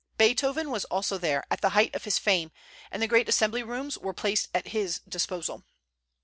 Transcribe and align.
Beethoven 0.17 0.71
was 0.71 0.83
also 0.85 1.19
there, 1.19 1.43
at 1.51 1.61
the 1.61 1.69
height 1.77 1.93
of 1.93 2.05
his 2.05 2.17
fame, 2.17 2.51
and 2.89 3.03
the 3.03 3.07
great 3.07 3.29
assembly 3.29 3.61
rooms 3.61 3.99
were 3.99 4.15
placed 4.15 4.47
at 4.51 4.69
his 4.69 4.99
disposal. 5.07 5.63